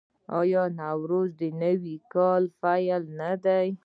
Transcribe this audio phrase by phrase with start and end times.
[0.39, 3.67] آیا نوروز د نوي کال پیل نه دی؟